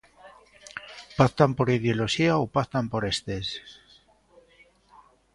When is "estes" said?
3.13-3.47